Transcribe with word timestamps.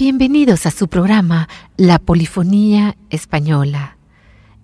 Bienvenidos 0.00 0.64
a 0.64 0.70
su 0.70 0.88
programa 0.88 1.46
La 1.76 1.98
Polifonía 1.98 2.96
Española. 3.10 3.98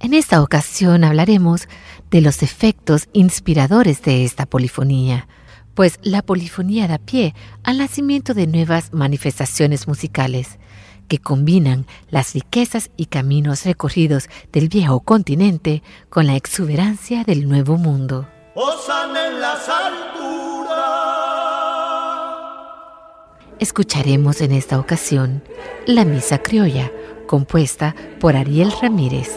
En 0.00 0.14
esta 0.14 0.40
ocasión 0.40 1.04
hablaremos 1.04 1.68
de 2.10 2.22
los 2.22 2.42
efectos 2.42 3.10
inspiradores 3.12 4.00
de 4.00 4.24
esta 4.24 4.46
polifonía, 4.46 5.28
pues 5.74 5.98
la 6.02 6.22
polifonía 6.22 6.88
da 6.88 6.96
pie 6.96 7.34
al 7.64 7.76
nacimiento 7.76 8.32
de 8.32 8.46
nuevas 8.46 8.94
manifestaciones 8.94 9.86
musicales 9.86 10.58
que 11.06 11.18
combinan 11.18 11.84
las 12.08 12.32
riquezas 12.32 12.90
y 12.96 13.04
caminos 13.04 13.66
recorridos 13.66 14.30
del 14.52 14.70
viejo 14.70 15.00
continente 15.00 15.82
con 16.08 16.26
la 16.26 16.36
exuberancia 16.36 17.24
del 17.24 17.46
nuevo 17.46 17.76
mundo. 17.76 18.26
en 18.54 19.40
las 19.42 19.68
Escucharemos 23.58 24.42
en 24.42 24.52
esta 24.52 24.78
ocasión 24.78 25.42
la 25.86 26.04
Misa 26.04 26.38
Criolla, 26.38 26.90
compuesta 27.26 27.94
por 28.20 28.36
Ariel 28.36 28.70
Ramírez, 28.82 29.34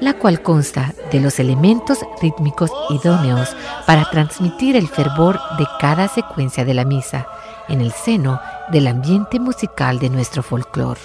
la 0.00 0.12
cual 0.12 0.42
consta 0.42 0.94
de 1.10 1.20
los 1.20 1.38
elementos 1.38 2.00
rítmicos 2.20 2.70
idóneos 2.90 3.56
para 3.86 4.10
transmitir 4.10 4.76
el 4.76 4.86
fervor 4.86 5.40
de 5.56 5.64
cada 5.80 6.08
secuencia 6.08 6.66
de 6.66 6.74
la 6.74 6.84
misa 6.84 7.26
en 7.68 7.80
el 7.80 7.92
seno 7.92 8.38
del 8.70 8.86
ambiente 8.86 9.40
musical 9.40 9.98
de 9.98 10.10
nuestro 10.10 10.42
folclore. 10.42 11.00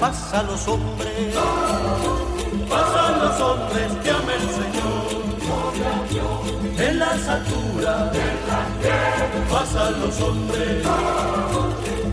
Pasan 0.00 0.46
los 0.46 0.68
hombres, 0.68 1.34
pasan 2.68 3.20
los 3.20 3.40
hombres 3.40 3.92
que 4.02 4.10
amen 4.10 4.40
el 4.40 4.50
Señor. 4.50 5.24
En 6.78 6.98
las 6.98 7.28
alturas, 7.28 8.12
pasan 9.50 10.00
los 10.00 10.20
hombres, 10.20 10.86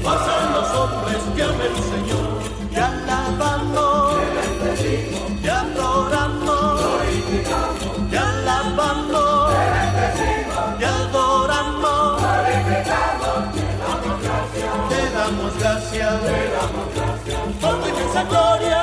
pasan 0.04 0.54
los 0.54 0.70
hombres 0.72 1.22
que 1.36 1.44
amen 1.44 1.72
el 1.76 1.84
Señor. 1.84 2.42
Te 2.74 2.80
alabamos, 2.80 4.16
inmensa 18.12 18.24
gloria, 18.24 18.82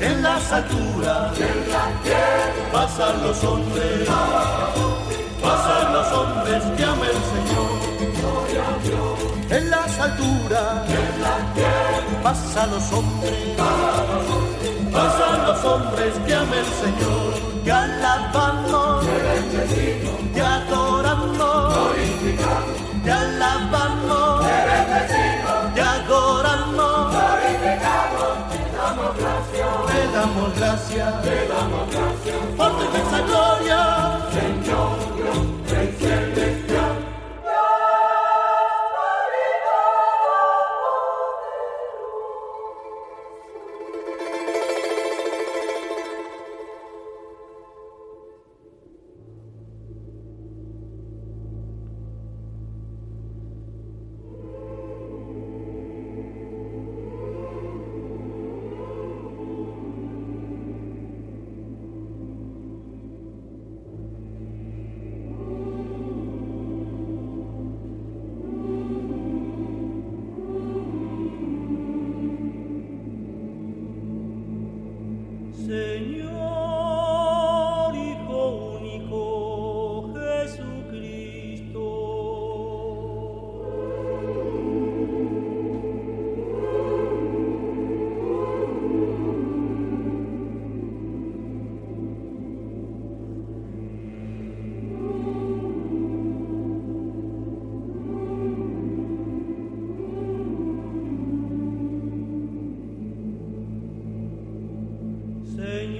en 0.00 0.22
las 0.22 0.52
alturas, 0.52 1.32
pasan 2.72 3.22
los 3.22 3.44
hombres, 3.44 4.08
pasan 5.42 5.92
los 5.92 6.12
hombres 6.12 6.62
que 6.76 6.84
aman 6.84 7.08
el 7.08 7.20
Señor. 7.32 7.70
En 9.50 9.70
las 9.70 9.98
alturas, 9.98 10.86
pasan 12.22 12.70
los 12.70 12.92
hombres, 12.92 13.56
pasan 14.92 15.46
los 15.46 15.64
hombres 15.64 16.14
que 16.26 16.34
aman 16.34 16.58
el 16.58 16.66
Señor. 16.82 17.50
Te 17.64 17.72
alabamos, 17.72 19.04
te 20.34 20.40
adoramos, 20.40 21.74
te 23.04 23.10
alabamos, 23.10 24.29
damos 31.48 31.90
gracias, 31.90 32.36
por 32.56 32.78
tu 32.78 32.84
inmensa 32.84 33.20
gloria. 33.26 34.20
Señor 75.70 76.39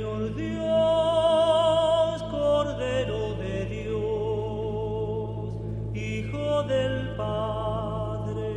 Señor 0.01 0.35
Dios, 0.35 2.23
Cordero 2.31 3.35
de 3.35 3.67
Dios, 3.67 4.01
Hijo 5.95 6.63
del 6.63 7.17
Padre. 7.17 8.49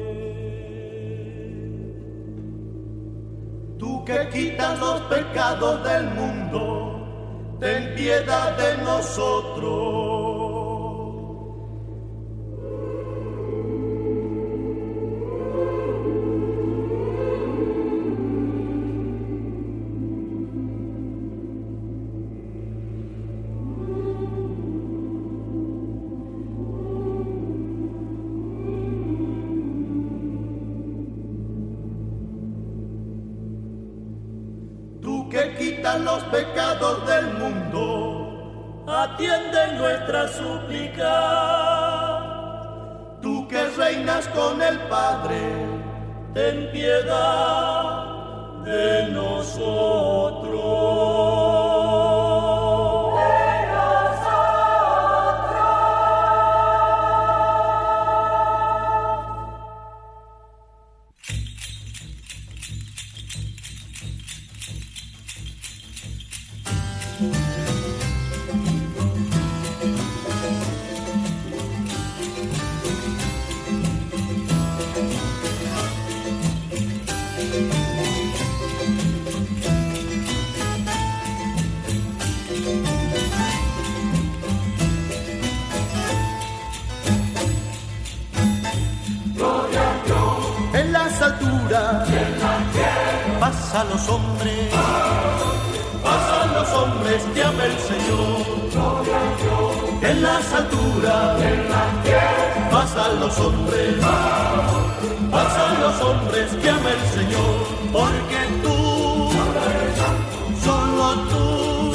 Tú 3.78 4.06
que 4.06 4.30
quitas 4.30 4.80
los 4.80 5.02
pecados 5.02 5.84
del 5.84 6.06
mundo, 6.12 7.58
ten 7.60 7.94
piedad 7.94 8.56
de 8.56 8.78
nosotros. 8.78 10.03
Los 36.14 36.24
pecados 36.26 37.08
del 37.08 37.34
mundo, 37.40 38.86
atiende 38.88 39.74
nuestra 39.78 40.28
súplica. 40.28 41.16
Tú 43.20 43.48
que 43.48 43.66
reinas 43.70 44.28
con 44.28 44.62
el 44.62 44.78
Padre, 44.82 45.40
ten 46.36 46.70
piedad 46.72 48.06
de 48.64 49.08
nosotros. 49.10 50.43
Los 93.90 94.10
hombres, 94.10 94.74
pasan 96.04 96.54
los 96.54 96.70
hombres 96.74 97.24
que 97.34 97.44
ama 97.44 97.66
el 97.66 97.78
Señor. 97.80 98.54
En 100.02 100.22
las 100.22 100.54
alturas, 100.54 101.42
pasan 102.72 103.20
los 103.20 103.40
hombres, 103.40 103.96
pasan 105.32 105.82
los 105.82 106.02
hombres 106.02 106.52
que 106.62 106.70
ama 106.70 106.90
el 106.90 107.20
Señor. 107.20 107.56
Porque 107.92 108.40
tú, 108.64 109.30
solo 110.64 111.14
tú, 111.32 111.94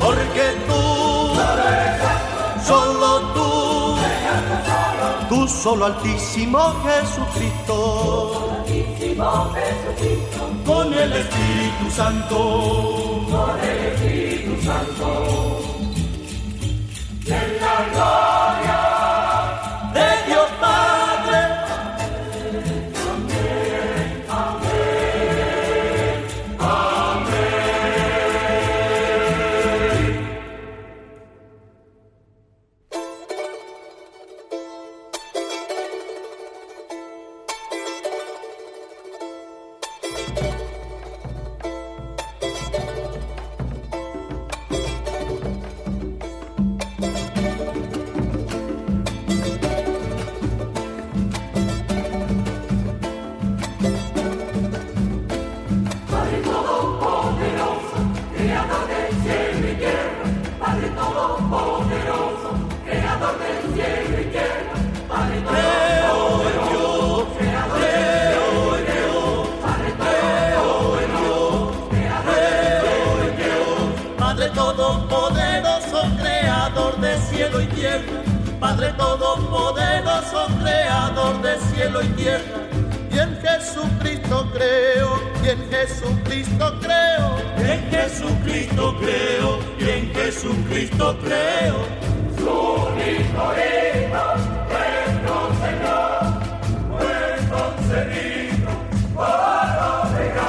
porque 0.00 0.46
tú, 0.68 0.82
solo 2.66 3.20
tú, 3.34 3.50
tú 5.28 5.48
solo 5.48 5.86
altísimo 5.86 6.74
Jesucristo, 6.84 8.49
con 10.64 10.94
el 10.94 11.12
Espíritu 11.12 11.90
Santo, 11.90 13.26
de 13.60 13.90
todopoderoso, 80.30 80.46
creador 80.62 81.42
de 81.42 81.58
cielo 81.74 82.02
y 82.02 82.08
tierra. 82.08 82.42
Y 83.12 83.18
en 83.18 83.40
Jesucristo 83.40 84.48
creo, 84.52 85.20
y 85.42 85.48
en 85.48 85.70
Jesucristo 85.70 86.78
creo, 86.80 87.36
y 87.58 87.70
en 87.70 87.90
Jesucristo 87.90 88.96
creo, 89.00 89.58
y 89.78 89.90
en 89.90 90.14
Jesucristo 90.14 91.18
creo. 91.22 91.76
Su 92.36 92.80
Hijo, 93.00 93.52
nuestro 95.22 95.36
Señor, 95.60 96.18
fue 96.88 97.18
concebido 97.50 98.70
gracia 99.14 100.42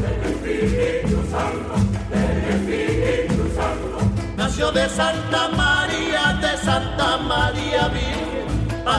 del 0.00 0.20
Espíritu 0.32 1.18
Santo, 1.30 1.74
del 2.10 2.38
Espíritu 2.54 3.42
Santo. 3.54 3.96
Nació 4.36 4.72
de 4.72 4.88
Santa 4.88 5.48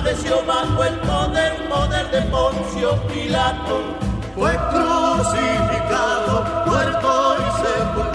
padeció 0.05 0.45
bajo 0.45 0.83
el 0.83 0.93
poder, 0.99 1.67
poder 1.67 2.11
de 2.11 2.21
Poncio 2.29 2.95
Pilato. 3.07 3.81
Fue 4.35 4.51
crucificado, 4.69 6.45
muerto 6.67 7.37
y 7.39 7.41
sepultado. 7.65 8.14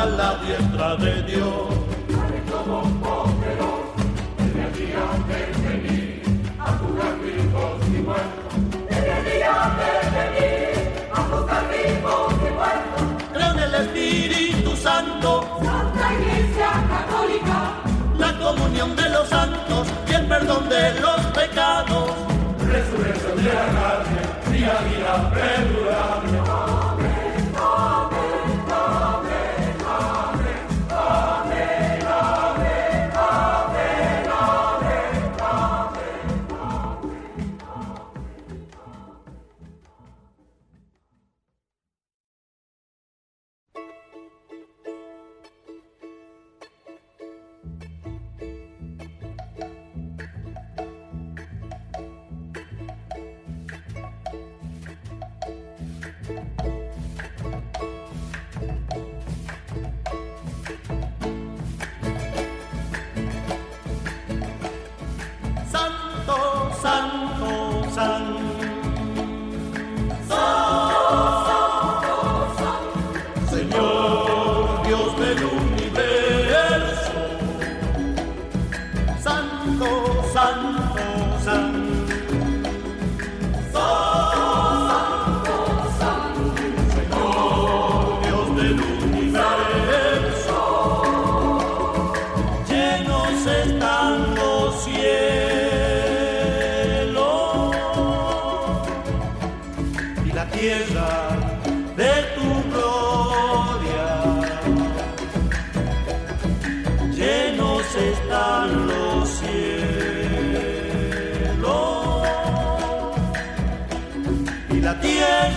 A 0.00 0.06
juzgar 11.22 11.68
vivos 11.68 12.32
y 12.32 12.52
muertos. 12.54 13.02
Creo 13.32 13.50
en 13.52 13.58
el 13.58 13.74
Espíritu 13.74 14.76
Santo, 14.76 15.60
Santa 15.62 16.14
Iglesia 16.14 16.70
Católica, 16.88 17.58
la 18.18 18.38
comunión 18.38 18.96
de 18.96 19.08
los 19.10 19.28
santos 19.28 19.88
y 20.08 20.14
el 20.14 20.26
perdón 20.26 20.68
de 20.68 21.00
los 21.00 21.26
pecados. 21.26 22.10
Resurrección 22.66 23.36
de 23.36 23.42
la 23.44 23.66
carne, 23.76 24.20
día 24.50 24.78
a 24.78 24.84
día 24.84 25.30
perdurable. 25.30 26.79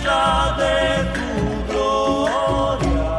Tierra 0.04 0.54
de 0.58 0.76
tu 1.14 1.28
gloria. 1.72 3.14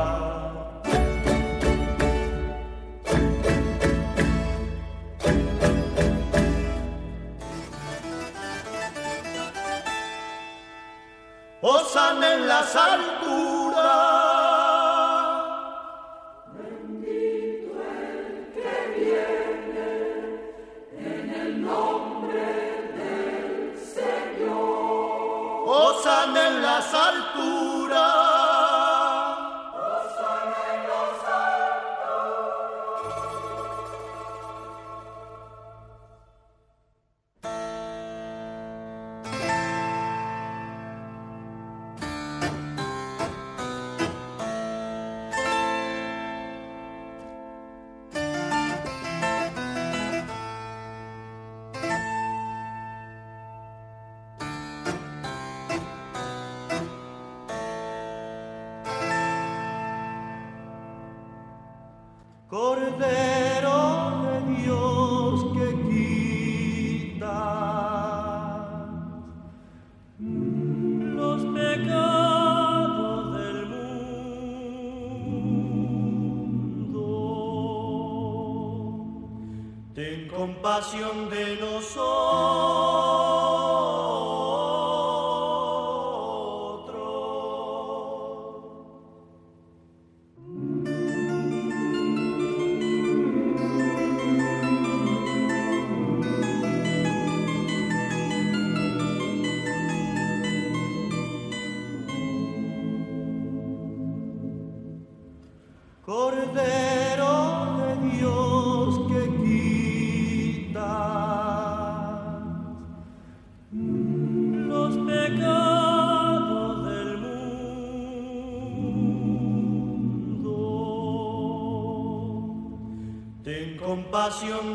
Osan 11.62 12.24
en 12.24 12.48
las 12.48 12.76
alturas. 12.76 13.05
وصلت 26.78 27.65
Cordero 62.56 63.84
de 64.24 64.36
Dios 64.56 65.36
que 65.56 65.68
quita 67.12 67.40
Los 70.18 71.40
pecados 71.48 73.24
del 73.38 73.60
mundo. 73.68 73.98
ten 79.94 80.30
compasión 80.30 81.25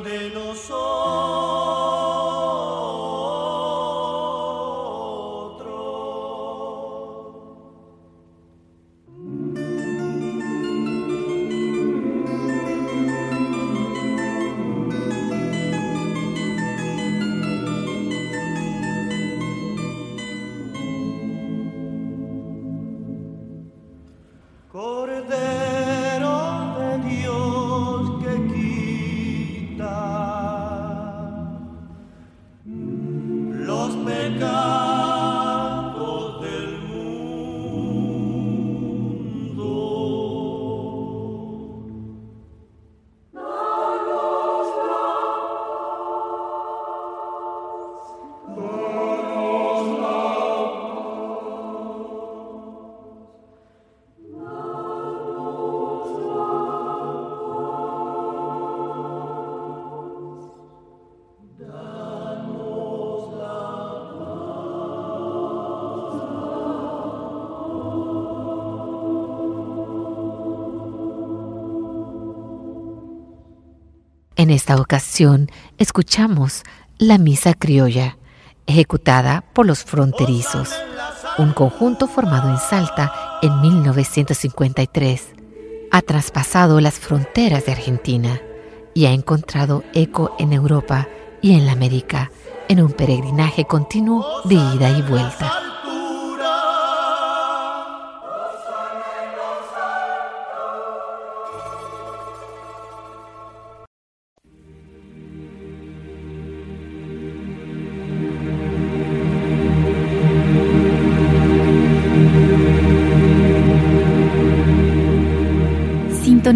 de 0.04 0.30
nosotros. 0.30 0.80
nos 33.90 34.04
pecados. 34.04 34.89
En 74.50 74.56
esta 74.56 74.74
ocasión 74.80 75.48
escuchamos 75.78 76.64
la 76.98 77.18
Misa 77.18 77.54
Criolla, 77.54 78.18
ejecutada 78.66 79.44
por 79.52 79.64
los 79.64 79.84
Fronterizos, 79.84 80.70
un 81.38 81.52
conjunto 81.52 82.08
formado 82.08 82.50
en 82.50 82.58
Salta 82.58 83.12
en 83.42 83.60
1953. 83.60 85.34
Ha 85.92 86.02
traspasado 86.02 86.80
las 86.80 86.94
fronteras 86.94 87.64
de 87.64 87.70
Argentina 87.70 88.40
y 88.92 89.06
ha 89.06 89.12
encontrado 89.12 89.84
eco 89.94 90.34
en 90.40 90.52
Europa 90.52 91.06
y 91.40 91.54
en 91.54 91.64
la 91.64 91.70
América 91.70 92.32
en 92.68 92.82
un 92.82 92.90
peregrinaje 92.90 93.66
continuo 93.66 94.26
de 94.46 94.56
ida 94.56 94.90
y 94.98 95.02
vuelta. 95.02 95.69